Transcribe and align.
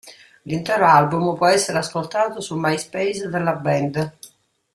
L'intero 0.45 0.87
album 0.87 1.35
può 1.35 1.45
essere 1.45 1.77
ascoltato 1.77 2.41
sul 2.41 2.57
MySpace 2.57 3.29
della 3.29 3.53
band. 3.53 4.13